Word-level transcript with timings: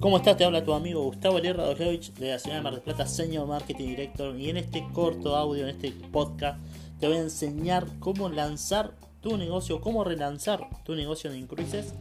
¿Cómo 0.00 0.18
estás? 0.18 0.36
Te 0.36 0.44
habla 0.44 0.64
tu 0.64 0.72
amigo 0.74 1.02
Gustavo 1.02 1.40
Lerra 1.40 1.64
Radojevich 1.64 2.14
de 2.14 2.30
la 2.30 2.38
ciudad 2.38 2.58
de 2.58 2.62
Mar 2.62 2.72
del 2.72 2.82
Plata, 2.82 3.04
Senior 3.04 3.48
Marketing 3.48 3.88
Director. 3.88 4.38
Y 4.38 4.48
en 4.48 4.56
este 4.58 4.86
corto 4.92 5.34
audio, 5.34 5.64
en 5.64 5.70
este 5.70 5.90
podcast, 5.90 6.60
te 7.00 7.08
voy 7.08 7.16
a 7.16 7.20
enseñar 7.20 7.84
cómo 7.98 8.28
lanzar 8.28 8.94
tu 9.20 9.36
negocio, 9.36 9.80
cómo 9.80 10.04
relanzar 10.04 10.68
tu 10.84 10.94
negocio 10.94 11.32
en 11.32 11.38
Incruises. 11.38 11.94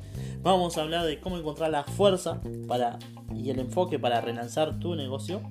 Vamos 0.43 0.77
a 0.77 0.83
hablar 0.83 1.07
de 1.07 1.19
cómo 1.19 1.39
encontrar 1.39 1.71
la 1.71 1.86
fuerza 1.86 2.39
para, 2.68 2.99
y 3.33 3.49
el 3.49 3.57
enfoque 3.57 3.97
para 3.97 4.21
relanzar 4.21 4.77
tu 4.79 4.93
negocio. 4.93 5.41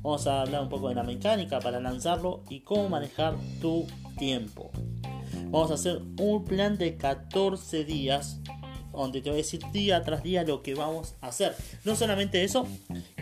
Vamos 0.00 0.26
a 0.26 0.40
hablar 0.40 0.62
un 0.62 0.70
poco 0.70 0.88
de 0.88 0.94
la 0.94 1.02
mecánica 1.02 1.60
para 1.60 1.80
lanzarlo 1.80 2.44
y 2.48 2.60
cómo 2.60 2.88
manejar 2.88 3.34
tu 3.60 3.86
tiempo. 4.16 4.70
Vamos 5.50 5.70
a 5.70 5.74
hacer 5.74 6.00
un 6.18 6.44
plan 6.46 6.78
de 6.78 6.96
14 6.96 7.84
días 7.84 8.40
donde 9.02 9.20
te 9.20 9.30
voy 9.30 9.38
a 9.38 9.42
decir 9.42 9.60
día 9.72 10.02
tras 10.02 10.22
día 10.22 10.44
lo 10.44 10.62
que 10.62 10.74
vamos 10.74 11.14
a 11.20 11.28
hacer. 11.28 11.54
No 11.84 11.96
solamente 11.96 12.44
eso, 12.44 12.66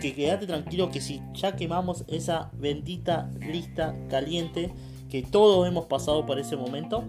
que 0.00 0.14
quédate 0.14 0.46
tranquilo 0.46 0.90
que 0.90 1.00
si 1.00 1.22
ya 1.34 1.56
quemamos 1.56 2.04
esa 2.08 2.50
bendita 2.54 3.30
lista 3.40 3.96
caliente, 4.08 4.72
que 5.08 5.22
todos 5.22 5.66
hemos 5.66 5.86
pasado 5.86 6.26
por 6.26 6.38
ese 6.38 6.56
momento, 6.56 7.04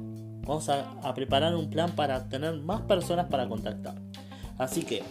vamos 0.45 0.69
a, 0.69 1.13
preparar 1.13 1.55
un 1.55 1.69
plan 1.69 1.91
para 1.95 2.29
tener 2.29 2.55
más 2.61 2.81
personas 2.81 3.27
para 3.27 3.47
contactar. 3.47 3.95
Así 4.57 4.83
que 4.83 5.03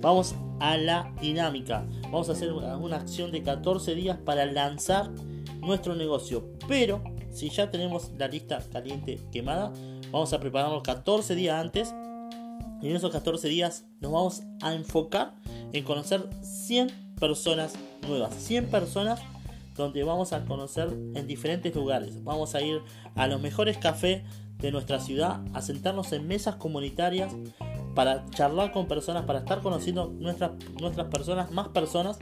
vamos 0.00 0.34
a 0.60 0.76
la 0.76 1.12
dinámica. 1.20 1.86
Vamos 2.04 2.28
a 2.28 2.32
hacer 2.32 2.52
una 2.52 2.96
acción 2.96 3.32
de 3.32 3.42
14 3.42 3.94
días 3.94 4.18
para 4.18 4.46
lanzar 4.46 5.10
nuestro 5.60 5.94
negocio. 5.94 6.48
Pero 6.68 7.02
si 7.30 7.50
ya 7.50 7.70
tenemos 7.70 8.12
la 8.16 8.28
lista 8.28 8.62
caliente 8.72 9.20
quemada, 9.32 9.72
vamos 10.10 10.32
a 10.32 10.40
prepararlo 10.40 10.82
14 10.82 11.34
días 11.34 11.60
antes 11.60 11.94
y 12.84 12.90
en 12.90 12.96
esos 12.96 13.10
14 13.10 13.48
días 13.48 13.86
nos 14.00 14.12
vamos 14.12 14.42
a 14.60 14.74
enfocar 14.74 15.34
en 15.72 15.84
conocer 15.84 16.28
100 16.42 17.14
personas 17.18 17.72
nuevas. 18.06 18.34
100 18.34 18.66
personas 18.66 19.20
donde 19.74 20.04
vamos 20.04 20.34
a 20.34 20.44
conocer 20.44 20.88
en 21.14 21.26
diferentes 21.26 21.74
lugares. 21.74 22.22
Vamos 22.22 22.54
a 22.54 22.60
ir 22.60 22.82
a 23.14 23.26
los 23.26 23.40
mejores 23.40 23.78
cafés 23.78 24.22
de 24.58 24.70
nuestra 24.70 25.00
ciudad, 25.00 25.42
a 25.54 25.62
sentarnos 25.62 26.12
en 26.12 26.28
mesas 26.28 26.56
comunitarias 26.56 27.34
para 27.94 28.26
charlar 28.26 28.70
con 28.70 28.86
personas, 28.86 29.24
para 29.24 29.38
estar 29.38 29.62
conociendo 29.62 30.12
nuestras, 30.18 30.50
nuestras 30.78 31.06
personas, 31.08 31.50
más 31.52 31.68
personas, 31.68 32.18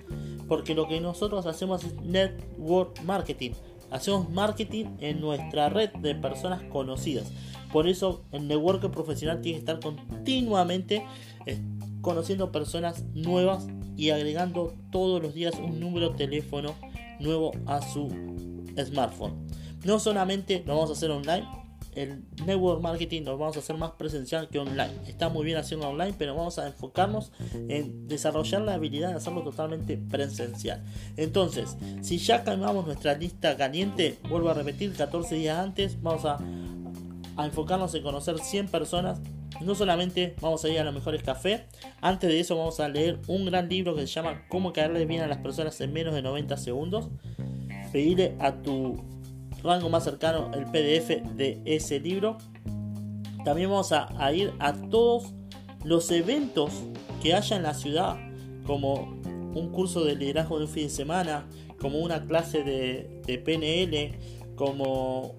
porque 0.47 0.77
lo 0.77 0.87
que 0.87 1.01
nosotros 1.01 1.45
hacemos 1.47 1.83
es 1.83 1.95
network 2.03 3.03
marketing. 3.03 3.51
Hacemos 3.93 4.31
marketing 4.31 4.87
en 5.01 5.21
nuestra 5.21 5.69
red 5.69 5.91
de 6.01 6.15
personas 6.15 6.63
conocidas. 6.63 7.31
Por 7.73 7.87
eso 7.87 8.25
el 8.33 8.49
network 8.49 8.91
profesional 8.91 9.41
tiene 9.41 9.59
que 9.59 9.61
estar 9.61 9.81
continuamente 9.81 11.07
eh, 11.47 11.61
conociendo 12.01 12.51
personas 12.51 13.05
nuevas 13.15 13.69
y 13.97 14.11
agregando 14.11 14.75
todos 14.91 15.23
los 15.23 15.35
días 15.35 15.55
un 15.63 15.79
número 15.79 16.11
de 16.11 16.17
teléfono 16.17 16.75
nuevo 17.21 17.53
a 17.67 17.81
su 17.81 18.09
smartphone. 18.77 19.47
No 19.85 19.99
solamente 19.99 20.63
lo 20.67 20.75
vamos 20.75 20.91
a 20.91 20.93
hacer 20.95 21.11
online, 21.11 21.47
el 21.95 22.25
network 22.47 22.81
marketing 22.81 23.23
lo 23.23 23.37
vamos 23.39 23.57
a 23.57 23.61
hacer 23.61 23.77
más 23.77 23.93
presencial 23.93 24.49
que 24.49 24.59
online. 24.59 24.93
Está 25.07 25.29
muy 25.29 25.45
bien 25.45 25.59
haciendo 25.59 25.89
online, 25.89 26.15
pero 26.19 26.35
vamos 26.35 26.59
a 26.59 26.67
enfocarnos 26.67 27.33
en 27.69 28.09
desarrollar 28.09 28.63
la 28.63 28.75
habilidad 28.75 29.11
de 29.11 29.17
hacerlo 29.17 29.43
totalmente 29.43 29.97
presencial. 29.97 30.83
Entonces, 31.17 31.77
si 32.01 32.19
ya 32.19 32.45
cambiamos 32.45 32.87
nuestra 32.87 33.15
lista 33.15 33.57
caliente, 33.57 34.19
vuelvo 34.29 34.51
a 34.51 34.55
repetir, 34.55 34.93
14 34.95 35.35
días 35.35 35.59
antes, 35.59 36.01
vamos 36.03 36.25
a 36.25 36.39
a 37.37 37.47
enfocarnos 37.47 37.95
en 37.95 38.03
conocer 38.03 38.39
100 38.39 38.69
personas. 38.69 39.21
No 39.61 39.75
solamente 39.75 40.35
vamos 40.41 40.65
a 40.65 40.69
ir 40.69 40.79
a 40.79 40.85
los 40.85 40.95
mejores 40.95 41.23
cafés, 41.23 41.63
antes 42.01 42.29
de 42.29 42.41
eso 42.41 42.57
vamos 42.57 42.81
a 42.81 42.89
leer 42.89 43.19
un 43.29 43.45
gran 43.45 43.69
libro 43.69 43.95
que 43.95 44.03
se 44.03 44.07
llama 44.09 44.43
Cómo 44.49 44.73
caerle 44.73 45.05
bien 45.07 45.23
a 45.23 45.27
las 45.27 45.39
personas 45.39 45.81
en 45.81 45.93
menos 45.93 46.15
de 46.15 46.23
90 46.23 46.57
segundos. 46.57 47.09
Pedirle 47.93 48.35
a 48.41 48.53
tu 48.63 48.97
rango 49.63 49.89
más 49.89 50.05
cercano 50.05 50.51
el 50.55 50.65
PDF 50.67 51.23
de 51.37 51.61
ese 51.65 52.01
libro. 52.01 52.39
También 53.45 53.71
vamos 53.71 53.93
a, 53.93 54.33
ir 54.33 54.53
a 54.59 54.73
todos 54.73 55.33
los 55.85 56.11
eventos 56.11 56.71
que 57.23 57.35
haya 57.35 57.57
en 57.57 57.63
la 57.63 57.75
ciudad, 57.75 58.17
como 58.67 59.21
un 59.55 59.71
curso 59.73 60.05
de 60.05 60.15
liderazgo 60.15 60.59
de 60.59 60.65
un 60.65 60.71
fin 60.71 60.85
de 60.85 60.91
semana, 60.91 61.47
como 61.81 61.99
una 61.99 62.25
clase 62.25 62.63
de, 62.63 63.23
de 63.27 63.39
PNL, 63.39 64.17
como 64.55 65.35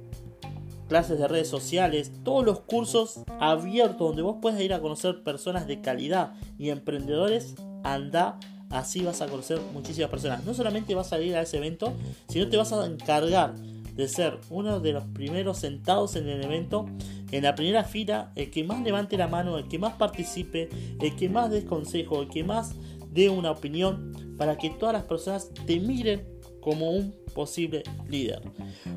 clases 0.90 1.18
de 1.18 1.28
redes 1.28 1.48
sociales, 1.48 2.12
todos 2.24 2.46
los 2.46 2.60
cursos 2.60 3.22
abiertos 3.40 4.00
donde 4.00 4.22
vos 4.22 4.38
puedes 4.42 4.60
ir 4.62 4.74
a 4.74 4.82
conocer 4.82 5.24
personas 5.24 5.66
de 5.66 5.82
calidad 5.82 6.34
y 6.58 6.70
emprendedores, 6.70 7.56
anda, 7.84 8.38
así 8.70 9.02
vas 9.02 9.22
a 9.22 9.28
conocer 9.28 9.60
muchísimas 9.74 10.10
personas. 10.10 10.44
No 10.44 10.54
solamente 10.54 10.94
vas 10.94 11.14
a 11.14 11.20
ir 11.20 11.36
a 11.36 11.42
ese 11.42 11.58
evento, 11.58 11.94
sino 12.28 12.50
te 12.50 12.58
vas 12.58 12.74
a 12.74 12.86
encargar 12.86 13.56
de 13.96 14.08
ser 14.08 14.40
uno 14.50 14.80
de 14.80 14.94
los 14.94 15.06
primeros 15.06 15.60
sentados 15.60 16.16
en 16.16 16.28
el 16.28 16.44
evento, 16.44 16.86
en 17.32 17.44
la 17.44 17.56
primera 17.56 17.84
fila, 17.84 18.32
el 18.36 18.50
que 18.50 18.64
más 18.64 18.82
levante 18.84 19.18
la 19.18 19.28
mano, 19.28 19.58
el 19.58 19.68
que 19.68 19.80
más 19.80 19.94
participe, 19.94 20.70
el 21.00 21.16
que 21.16 21.30
más 21.30 21.52
dé 21.52 21.66
consejo, 21.66 22.22
el 22.22 22.30
que 22.30 22.44
más 22.44 22.76
dé 23.12 23.30
una 23.30 23.52
opinión, 23.52 24.36
para 24.38 24.58
que 24.58 24.70
todas 24.72 24.94
las 24.94 25.04
personas 25.04 25.52
te 25.66 25.80
miren 25.80 26.28
como 26.60 26.92
un 26.92 27.14
posible 27.34 27.84
líder. 28.08 28.42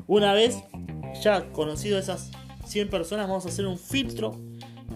Una 0.07 0.33
vez 0.33 0.57
ya 1.21 1.51
conocido 1.51 1.99
esas 1.99 2.31
100 2.65 2.89
personas, 2.89 3.27
vamos 3.27 3.45
a 3.45 3.49
hacer 3.49 3.65
un 3.65 3.77
filtro 3.77 4.39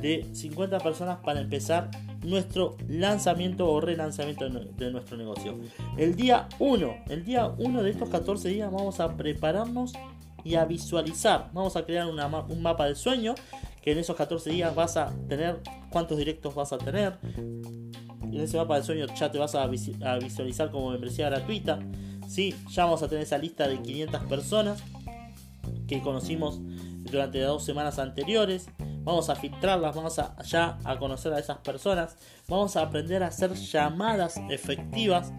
de 0.01 0.27
50 0.33 0.79
personas 0.79 1.19
para 1.23 1.41
empezar 1.41 1.91
nuestro 2.23 2.77
lanzamiento 2.87 3.69
o 3.69 3.81
relanzamiento 3.81 4.49
de 4.49 4.91
nuestro 4.91 5.17
negocio. 5.17 5.59
El 5.97 6.15
día 6.15 6.47
1, 6.59 6.95
el 7.09 7.25
día 7.25 7.47
1 7.57 7.83
de 7.83 7.89
estos 7.89 8.09
14 8.09 8.49
días 8.49 8.71
vamos 8.71 8.99
a 8.99 9.15
prepararnos 9.17 9.93
y 10.43 10.55
a 10.55 10.65
visualizar. 10.65 11.49
Vamos 11.53 11.75
a 11.75 11.85
crear 11.85 12.07
un 12.07 12.61
mapa 12.61 12.87
de 12.87 12.95
sueño 12.95 13.35
que 13.81 13.91
en 13.91 13.97
esos 13.97 14.15
14 14.15 14.49
días 14.51 14.73
vas 14.75 14.97
a 14.97 15.13
tener 15.27 15.59
cuántos 15.89 16.17
directos 16.17 16.53
vas 16.55 16.71
a 16.73 16.77
tener. 16.77 17.17
En 17.23 18.39
ese 18.39 18.57
mapa 18.57 18.77
de 18.77 18.83
sueño 18.83 19.07
ya 19.15 19.31
te 19.31 19.37
vas 19.37 19.55
a, 19.55 19.67
visualizar 19.67 20.71
como 20.71 20.91
membresía 20.91 21.29
gratuita. 21.29 21.79
¿sí? 22.27 22.55
Ya 22.69 22.85
vamos 22.85 23.03
a 23.03 23.07
tener 23.07 23.23
esa 23.23 23.37
lista 23.37 23.67
de 23.67 23.81
500 23.81 24.23
personas 24.23 24.83
que 25.87 26.01
conocimos 26.01 26.59
durante 26.61 27.39
las 27.39 27.49
dos 27.49 27.65
semanas 27.65 27.99
anteriores. 27.99 28.67
Vamos 29.03 29.29
a 29.29 29.35
filtrarlas, 29.35 29.95
vamos 29.95 30.19
a, 30.19 30.35
ya 30.43 30.77
a 30.83 30.97
conocer 30.99 31.33
a 31.33 31.39
esas 31.39 31.57
personas. 31.57 32.17
Vamos 32.47 32.75
a 32.75 32.83
aprender 32.83 33.23
a 33.23 33.27
hacer 33.27 33.53
llamadas 33.53 34.39
efectivas 34.49 35.33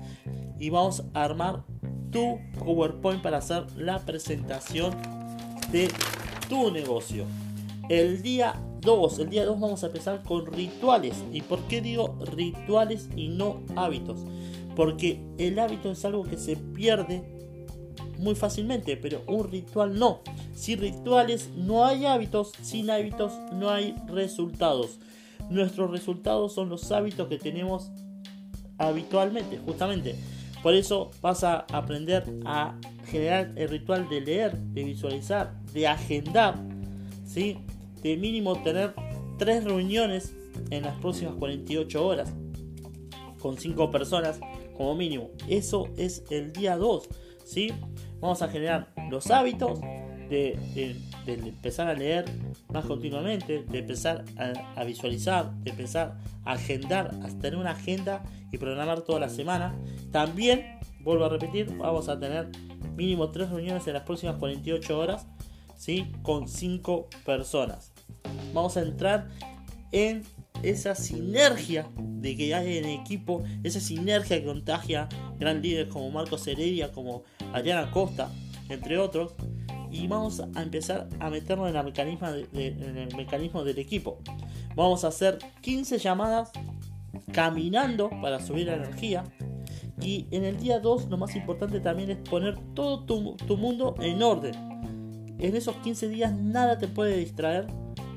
y 0.59 0.71
vamos 0.71 1.05
a 1.15 1.25
armar 1.25 1.65
tu 2.11 2.39
PowerPoint 2.59 3.23
para 3.23 3.39
hacer 3.39 3.65
la 3.77 3.99
presentación 4.00 4.95
de 5.71 5.89
tu 6.49 6.71
negocio. 6.71 7.25
El 7.89 8.23
día 8.23 8.61
2, 8.81 9.19
el 9.21 9.31
día 9.31 9.45
2 9.45 9.61
vamos 9.61 9.83
a 9.84 9.87
empezar 9.87 10.23
con 10.23 10.47
rituales. 10.47 11.23
¿Y 11.33 11.43
por 11.43 11.61
qué 11.62 11.81
digo 11.81 12.19
rituales 12.33 13.09
y 13.17 13.29
no 13.29 13.62
hábitos? 13.77 14.21
Porque 14.75 15.25
el 15.39 15.59
hábito 15.59 15.93
es 15.93 16.05
algo 16.05 16.25
que 16.25 16.37
se 16.37 16.56
pierde 16.56 17.42
muy 18.22 18.34
fácilmente, 18.34 18.97
pero 18.97 19.22
un 19.27 19.50
ritual 19.50 19.99
no. 19.99 20.21
Sin 20.55 20.81
rituales 20.81 21.50
no 21.56 21.84
hay 21.84 22.06
hábitos, 22.06 22.53
sin 22.62 22.88
hábitos 22.88 23.33
no 23.53 23.69
hay 23.69 23.94
resultados. 24.06 24.99
Nuestros 25.50 25.91
resultados 25.91 26.55
son 26.55 26.69
los 26.69 26.91
hábitos 26.93 27.28
que 27.28 27.38
tenemos 27.38 27.91
habitualmente, 28.78 29.59
justamente. 29.59 30.15
Por 30.62 30.75
eso 30.75 31.11
vas 31.21 31.43
a 31.43 31.66
aprender 31.72 32.25
a 32.47 32.78
generar 33.06 33.53
el 33.56 33.69
ritual 33.69 34.09
de 34.09 34.21
leer, 34.21 34.56
de 34.56 34.84
visualizar, 34.84 35.61
de 35.72 35.88
agendar, 35.88 36.55
¿sí? 37.27 37.59
de 38.03 38.16
mínimo 38.16 38.62
tener 38.62 38.94
tres 39.38 39.64
reuniones 39.64 40.32
en 40.70 40.85
las 40.85 40.97
próximas 40.99 41.35
48 41.35 42.06
horas 42.06 42.32
con 43.41 43.58
cinco 43.58 43.91
personas 43.91 44.38
como 44.76 44.94
mínimo. 44.94 45.31
Eso 45.49 45.88
es 45.97 46.23
el 46.31 46.52
día 46.52 46.76
2. 46.76 47.08
¿sí? 47.44 47.73
Vamos 48.23 48.41
a 48.41 48.49
generar 48.49 48.87
los 49.11 49.33
hábitos 49.33 49.81
de, 50.31 50.57
empezar 51.27 51.89
a 51.89 51.95
leer 51.95 52.25
más 52.73 52.85
continuamente, 52.85 53.65
de 53.65 53.79
empezar 53.81 54.25
a, 54.77 54.85
visualizar, 54.85 55.53
de 55.57 55.73
empezar 55.73 56.19
a 56.45 56.53
agendar, 56.53 57.11
a 57.21 57.29
tener 57.41 57.57
una 57.57 57.73
agenda 57.73 58.23
y 58.53 58.59
programar 58.59 59.01
toda 59.01 59.19
la 59.19 59.29
semana. 59.29 59.77
También, 60.13 60.79
vuelvo 61.01 61.25
a 61.25 61.31
repetir, 61.31 61.77
vamos 61.77 62.09
a 62.09 62.21
tener 62.21 62.49
mínimo 62.95 63.33
tres 63.33 63.51
reuniones 63.51 63.89
en 63.89 63.95
las 63.95 64.05
próximas 64.05 64.37
48 64.37 64.97
horas, 64.97 65.27
¿sí? 65.77 66.13
con 66.23 66.47
5 66.47 67.09
personas. 67.27 67.93
Vamos 68.55 68.77
a 68.77 68.83
entrar 68.83 69.31
en 69.91 70.23
esa 70.63 70.95
sinergia 70.95 71.91
de 71.99 72.37
que 72.37 72.55
hay 72.55 72.79
en 72.79 72.85
equipo, 72.85 73.43
esa 73.65 73.81
sinergia 73.81 74.39
que 74.39 74.47
contagia 74.47 75.09
gran 75.41 75.61
líderes 75.61 75.93
como 75.93 76.09
Marcos 76.13 76.47
Heredia, 76.47 76.93
como 76.93 77.25
Ariana 77.52 77.90
Costa, 77.90 78.31
entre 78.69 78.99
otros, 78.99 79.34
y 79.90 80.06
vamos 80.06 80.40
a 80.54 80.62
empezar 80.62 81.08
a 81.20 81.28
meternos 81.28 81.69
en, 81.69 82.99
el 82.99 83.16
mecanismo 83.16 83.62
del 83.62 83.78
equipo. 83.78 84.19
Vamos 84.75 85.04
a 85.04 85.08
hacer 85.08 85.38
15 85.60 85.99
llamadas 85.99 86.50
caminando 87.32 88.08
para 88.22 88.40
subir 88.40 88.69
la 88.69 88.76
energía. 88.76 89.25
Y 90.00 90.26
en 90.31 90.44
el 90.44 90.58
día 90.58 90.81
2 90.81 91.10
lo 91.10 91.19
más 91.19 91.37
importante 91.37 91.78
también 91.81 92.10
es 92.10 92.16
poner 92.16 92.58
todo 92.75 93.04
tu, 93.04 93.37
tu 93.37 93.56
mundo 93.56 93.94
en 94.00 94.22
orden. 94.22 94.54
En 95.38 95.54
esos 95.54 95.76
15 95.76 96.08
días 96.08 96.32
nada 96.32 96.78
te 96.78 96.88
puede 96.88 97.19
distraer, 97.19 97.66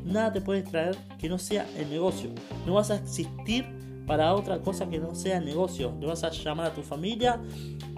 nada 0.06 0.32
te 0.32 0.42
puede 0.42 0.62
distraer 0.62 0.96
que 1.20 1.28
no 1.28 1.38
sea 1.38 1.68
el 1.78 1.90
negocio. 1.90 2.30
No 2.66 2.76
vas 2.76 2.90
a 2.90 2.96
existir 2.96 3.66
para 4.06 4.34
otra 4.34 4.60
cosa 4.60 4.90
que 4.90 5.00
no 5.00 5.16
sea 5.16 5.40
negocio. 5.40 5.96
Le 6.00 6.08
vas 6.08 6.24
a 6.24 6.30
llamar 6.30 6.68
a 6.68 6.74
tu 6.74 6.82
familia, 6.82 7.42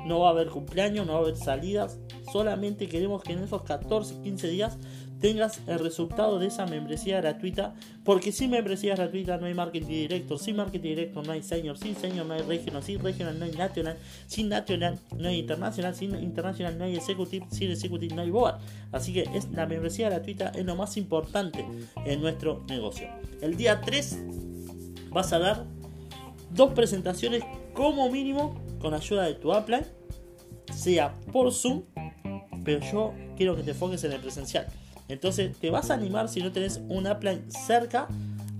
no 0.05 0.19
va 0.21 0.29
a 0.29 0.31
haber 0.31 0.49
cumpleaños, 0.49 1.05
no 1.05 1.13
va 1.13 1.19
a 1.19 1.21
haber 1.23 1.37
salidas. 1.37 1.99
Solamente 2.31 2.87
queremos 2.87 3.23
que 3.23 3.33
en 3.33 3.39
esos 3.39 3.63
14, 3.63 4.21
15 4.21 4.47
días 4.49 4.77
tengas 5.19 5.61
el 5.67 5.79
resultado 5.79 6.39
de 6.39 6.47
esa 6.47 6.65
membresía 6.65 7.19
gratuita. 7.21 7.73
Porque 8.03 8.31
sin 8.31 8.51
membresía 8.51 8.95
gratuita 8.95 9.37
no 9.37 9.47
hay 9.47 9.53
marketing 9.53 9.87
directo, 9.87 10.37
sin 10.37 10.55
marketing 10.55 10.89
directo 10.89 11.23
no 11.23 11.31
hay 11.31 11.43
senior, 11.43 11.77
sin 11.77 11.95
senior 11.95 12.25
no 12.25 12.33
hay 12.33 12.41
regional, 12.41 12.83
sin 12.83 12.99
regional 12.99 13.39
no 13.39 13.45
hay 13.45 13.51
nacional, 13.51 13.97
sin 14.27 14.49
nacional 14.49 14.99
no 15.17 15.27
hay 15.27 15.39
internacional, 15.39 15.95
sin 15.95 16.15
internacional 16.15 16.77
no 16.77 16.85
hay 16.85 16.95
executive, 16.95 17.45
sin 17.49 17.71
executive 17.71 18.15
no 18.15 18.21
hay 18.21 18.29
board. 18.29 18.59
Así 18.91 19.13
que 19.13 19.23
es, 19.33 19.51
la 19.51 19.65
membresía 19.65 20.09
gratuita 20.09 20.49
es 20.49 20.65
lo 20.65 20.75
más 20.75 20.95
importante 20.95 21.65
en 22.05 22.21
nuestro 22.21 22.63
negocio. 22.69 23.09
El 23.41 23.57
día 23.57 23.81
3 23.81 24.19
vas 25.11 25.33
a 25.33 25.39
dar 25.39 25.65
dos 26.51 26.73
presentaciones 26.73 27.43
como 27.73 28.09
mínimo 28.09 28.55
con 28.79 28.93
ayuda 28.93 29.23
de 29.23 29.35
tu 29.35 29.53
Apple, 29.53 29.85
sea 30.73 31.13
por 31.31 31.51
Zoom, 31.51 31.83
pero 32.63 32.79
yo 32.91 33.13
quiero 33.35 33.55
que 33.55 33.63
te 33.63 33.71
enfoques 33.71 34.03
en 34.03 34.11
el 34.13 34.19
presencial. 34.19 34.67
Entonces 35.07 35.57
te 35.57 35.69
vas 35.69 35.89
a 35.89 35.93
animar 35.93 36.27
si 36.27 36.41
no 36.41 36.51
tenés 36.51 36.81
un 36.89 37.07
Apple 37.07 37.43
cerca 37.49 38.07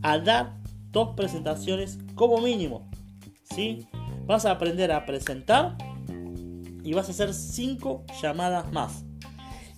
a 0.01 0.18
dar 0.19 0.54
dos 0.92 1.16
presentaciones 1.16 2.00
como 2.16 2.39
mínimo. 2.39 2.89
¿sí? 3.54 3.88
Vas 4.25 4.45
a 4.45 4.51
aprender 4.51 4.92
a 4.92 5.06
presentar 5.06 5.78
y 6.84 6.94
vas 6.94 7.07
a 7.10 7.12
hacer 7.12 7.34
cinco 7.34 8.06
llamadas 8.22 8.72
más. 8.72 9.04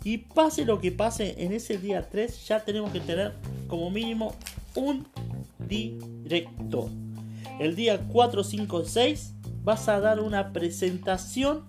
Y 0.03 0.19
pase 0.19 0.63
lo 0.63 0.79
que 0.79 0.91
pase 0.91 1.35
en 1.44 1.51
ese 1.51 1.77
día 1.77 2.07
3, 2.09 2.47
ya 2.47 2.59
tenemos 2.61 2.91
que 2.91 3.01
tener 3.01 3.33
como 3.67 3.89
mínimo 3.89 4.33
un 4.75 5.06
director. 5.67 6.89
El 7.59 7.75
día 7.75 8.00
4, 8.07 8.44
5, 8.44 8.85
6 8.85 9.35
vas 9.63 9.89
a 9.89 10.00
dar 10.00 10.21
una 10.21 10.53
presentación. 10.53 11.65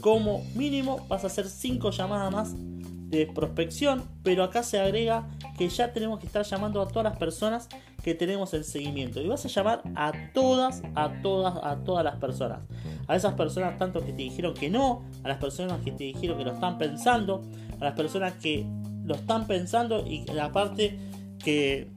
Como 0.00 0.42
mínimo 0.54 1.06
vas 1.08 1.24
a 1.24 1.26
hacer 1.26 1.48
5 1.48 1.90
llamadas 1.90 2.32
más 2.32 2.54
de 2.56 3.26
prospección. 3.26 4.04
Pero 4.22 4.42
acá 4.42 4.62
se 4.62 4.80
agrega 4.80 5.28
que 5.58 5.68
ya 5.68 5.92
tenemos 5.92 6.18
que 6.18 6.26
estar 6.26 6.44
llamando 6.44 6.80
a 6.80 6.88
todas 6.88 7.04
las 7.04 7.18
personas 7.18 7.68
que 8.02 8.14
tenemos 8.14 8.54
el 8.54 8.64
seguimiento. 8.64 9.20
Y 9.20 9.28
vas 9.28 9.44
a 9.44 9.48
llamar 9.48 9.82
a 9.96 10.12
todas, 10.32 10.82
a 10.94 11.20
todas, 11.20 11.62
a 11.62 11.76
todas 11.84 12.04
las 12.04 12.16
personas. 12.16 12.60
A 13.06 13.14
esas 13.14 13.34
personas 13.34 13.76
tanto 13.76 14.00
que 14.00 14.12
te 14.12 14.22
dijeron 14.22 14.54
que 14.54 14.70
no, 14.70 15.04
a 15.24 15.28
las 15.28 15.36
personas 15.36 15.82
que 15.82 15.92
te 15.92 16.04
dijeron 16.04 16.38
que 16.38 16.44
lo 16.44 16.52
están 16.52 16.78
pensando, 16.78 17.42
a 17.78 17.84
las 17.84 17.94
personas 17.94 18.32
que 18.34 18.66
lo 19.04 19.14
están 19.14 19.46
pensando 19.46 20.06
y 20.06 20.24
la 20.26 20.52
parte 20.52 20.98
que 21.38 21.90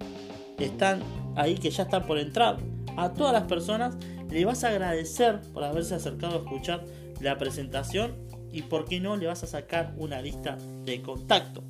están 0.57 1.01
ahí, 1.37 1.55
que 1.55 1.69
ya 1.69 1.83
están 1.83 2.03
por 2.05 2.17
entrar 2.17 2.57
a 2.97 3.13
todas 3.13 3.33
las 3.33 3.43
personas 3.43 3.95
le 4.29 4.45
vas 4.45 4.63
a 4.63 4.69
agradecer 4.69 5.41
por 5.53 5.63
haberse 5.63 5.95
acercado 5.95 6.35
a 6.35 6.37
escuchar 6.37 6.83
la 7.19 7.37
presentación 7.37 8.15
y 8.51 8.63
por 8.63 8.85
qué 8.85 8.99
no 8.99 9.15
le 9.15 9.27
vas 9.27 9.43
a 9.43 9.47
sacar 9.47 9.93
una 9.97 10.21
lista 10.21 10.57
de 10.85 11.01
contacto. 11.01 11.63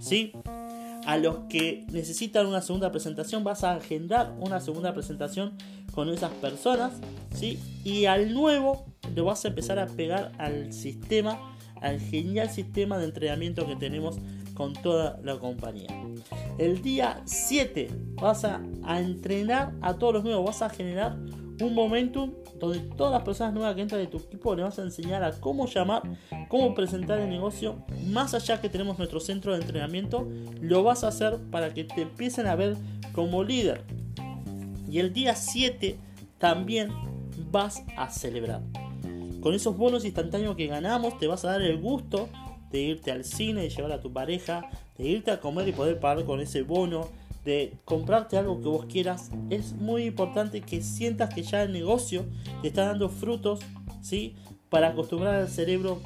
¿sí? 0.00 0.32
A 1.06 1.16
los 1.16 1.38
que 1.48 1.84
necesitan 1.90 2.46
una 2.46 2.62
segunda 2.62 2.90
presentación 2.90 3.44
vas 3.44 3.64
a 3.64 3.74
agendar 3.74 4.34
una 4.38 4.60
segunda 4.60 4.92
presentación 4.94 5.56
con 5.92 6.08
esas 6.10 6.32
personas. 6.32 6.92
¿sí? 7.34 7.58
Y 7.84 8.06
al 8.06 8.32
nuevo 8.32 8.86
lo 9.14 9.24
vas 9.24 9.44
a 9.44 9.48
empezar 9.48 9.78
a 9.78 9.86
pegar 9.86 10.32
al 10.38 10.72
sistema, 10.72 11.56
al 11.80 12.00
genial 12.00 12.50
sistema 12.50 12.98
de 12.98 13.06
entrenamiento 13.06 13.66
que 13.66 13.76
tenemos 13.76 14.18
con 14.58 14.72
toda 14.72 15.20
la 15.22 15.38
compañía. 15.38 15.88
El 16.58 16.82
día 16.82 17.22
7 17.24 17.88
vas 18.20 18.44
a, 18.44 18.60
entrenar 18.98 19.72
a 19.80 19.94
todos 19.94 20.14
los 20.14 20.24
nuevos, 20.24 20.44
vas 20.44 20.62
a 20.62 20.68
generar 20.68 21.16
un 21.60 21.74
momentum 21.74 22.32
donde 22.58 22.80
todas 22.80 23.12
las 23.12 23.22
personas 23.22 23.54
nuevas 23.54 23.76
que 23.76 23.82
entran 23.82 24.00
de 24.00 24.08
tu 24.08 24.18
equipo 24.18 24.56
le 24.56 24.64
vas 24.64 24.80
a 24.80 24.82
enseñar 24.82 25.22
a 25.22 25.30
cómo 25.38 25.66
llamar, 25.66 26.02
cómo 26.48 26.74
presentar 26.74 27.20
el 27.20 27.30
negocio. 27.30 27.84
Más 28.08 28.34
allá 28.34 28.60
que 28.60 28.68
tenemos 28.68 28.98
nuestro 28.98 29.20
centro 29.20 29.52
de 29.52 29.60
entrenamiento, 29.60 30.26
lo 30.60 30.82
vas 30.82 31.04
a 31.04 31.08
hacer 31.08 31.38
para 31.52 31.72
que 31.72 31.84
te 31.84 32.02
empiecen 32.02 32.48
a 32.48 32.56
ver 32.56 32.76
como 33.12 33.44
líder. 33.44 33.84
Y 34.90 34.98
el 34.98 35.12
día 35.12 35.36
7 35.36 36.00
también 36.38 36.90
vas 37.52 37.84
a 37.96 38.10
celebrar. 38.10 38.62
Con 39.40 39.54
esos 39.54 39.76
bonos 39.76 40.04
instantáneos 40.04 40.56
que 40.56 40.66
ganamos, 40.66 41.16
te 41.18 41.28
vas 41.28 41.44
a 41.44 41.52
dar 41.52 41.62
el 41.62 41.80
gusto 41.80 42.28
de 42.70 42.80
irte 42.80 43.10
al 43.10 43.24
cine, 43.24 43.62
de 43.62 43.70
llevar 43.70 43.92
a 43.92 44.00
tu 44.00 44.12
pareja, 44.12 44.68
de 44.96 45.08
irte 45.08 45.30
a 45.30 45.40
comer 45.40 45.68
y 45.68 45.72
poder 45.72 45.98
pagar 46.00 46.24
con 46.24 46.40
ese 46.40 46.62
bono, 46.62 47.08
de 47.44 47.74
comprarte 47.84 48.36
algo 48.36 48.60
que 48.60 48.68
vos 48.68 48.86
quieras, 48.86 49.30
es 49.48 49.72
muy 49.72 50.04
importante 50.04 50.60
que 50.60 50.82
sientas 50.82 51.32
que 51.32 51.42
ya 51.42 51.62
el 51.62 51.72
negocio 51.72 52.24
te 52.62 52.68
está 52.68 52.86
dando 52.86 53.08
frutos, 53.08 53.60
¿sí? 54.02 54.34
Para 54.68 54.88
acostumbrar 54.88 55.36
al 55.36 55.48
cerebro 55.48 56.02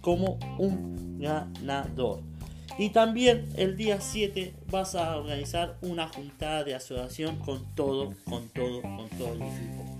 como 0.00 0.38
un 0.58 1.18
ganador. 1.18 2.20
Y 2.78 2.90
también 2.90 3.48
el 3.56 3.76
día 3.76 4.00
7 4.00 4.54
vas 4.70 4.94
a 4.94 5.16
organizar 5.16 5.78
una 5.80 6.08
juntada 6.08 6.62
de 6.62 6.74
asociación 6.74 7.36
con 7.36 7.74
todo, 7.74 8.12
con 8.24 8.48
todo, 8.50 8.82
con 8.82 9.08
todo 9.08 9.32
el 9.32 9.42
equipo. 9.42 9.95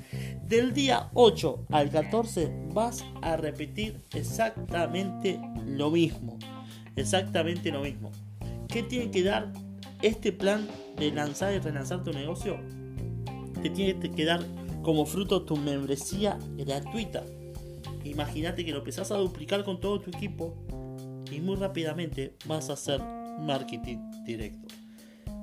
Del 0.48 0.72
día 0.72 1.10
8 1.14 1.66
al 1.72 1.90
14 1.90 2.52
vas 2.72 3.04
a 3.20 3.37
repetir 3.37 4.00
exactamente 4.14 5.40
lo 5.66 5.90
mismo. 5.90 6.38
Exactamente 6.94 7.72
lo 7.72 7.81
mismo. 7.81 8.12
¿Qué 8.69 8.84
tiene 8.84 9.10
que 9.10 9.25
dar 9.25 9.52
este 10.02 10.31
plan 10.31 10.69
de 10.98 11.10
lanzar 11.10 11.52
y 11.52 11.58
relanzar 11.58 12.04
tu 12.04 12.12
negocio? 12.12 12.60
Te 13.60 13.70
tiene 13.70 13.98
que 13.98 14.25
dar 14.25 14.46
como 14.82 15.04
fruto 15.04 15.43
tu 15.43 15.56
membresía 15.56 16.38
gratuita. 16.56 17.25
Imagínate 18.04 18.64
que 18.64 18.70
lo 18.70 18.78
empezás 18.78 19.10
a 19.10 19.16
duplicar 19.16 19.64
con 19.64 19.81
todo 19.81 20.00
tu 20.00 20.10
equipo 20.10 20.54
y 21.28 21.40
muy 21.40 21.56
rápidamente 21.56 22.37
vas 22.46 22.70
a 22.70 22.75
hacer 22.75 23.02
marketing 23.40 23.98
directo. 24.25 24.69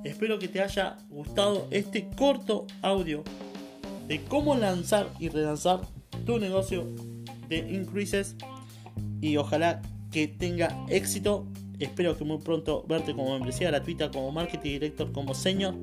Espero 0.05 0.39
que 0.39 0.47
te 0.47 0.61
haya 0.61 0.97
gustado 1.09 1.67
este 1.71 2.09
corto 2.15 2.67
audio 2.81 3.25
de 4.07 4.24
cómo 4.25 4.55
lanzar 4.55 5.10
y 5.19 5.29
relanzar 5.29 5.81
tu 6.25 6.39
negocio 6.39 6.88
de 7.48 7.57
Increases 7.57 8.36
y 9.22 9.38
ojalá 9.38 9.81
que 10.12 10.27
tenga 10.27 10.86
éxito. 10.89 11.45
Espero 11.79 12.17
que 12.17 12.24
muy 12.24 12.38
pronto 12.38 12.86
verte 12.88 13.13
como 13.13 13.33
membresía 13.33 13.69
gratuita, 13.69 14.12
como 14.12 14.31
marketing 14.31 14.72
director, 14.72 15.12
como 15.12 15.33
señor 15.33 15.75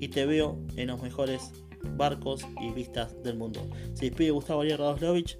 y 0.00 0.08
te 0.08 0.26
veo 0.26 0.58
en 0.76 0.88
los 0.88 1.02
mejores 1.02 1.52
barcos 1.96 2.46
y 2.60 2.72
vistas 2.72 3.22
del 3.22 3.36
mundo. 3.36 3.60
Se 3.94 4.06
despide 4.06 4.30
Gustavo 4.30 4.62
Ariel 4.62 4.78
Radoslovich 4.78 5.38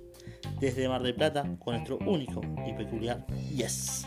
desde 0.60 0.88
Mar 0.88 1.02
del 1.02 1.14
Plata 1.14 1.42
con 1.58 1.74
nuestro 1.74 1.98
único 1.98 2.40
y 2.66 2.72
peculiar 2.74 3.26
Yes. 3.54 4.04